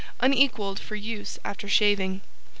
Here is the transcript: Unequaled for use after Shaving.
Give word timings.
Unequaled 0.19 0.79
for 0.79 0.95
use 0.95 1.37
after 1.45 1.67
Shaving. 1.69 2.21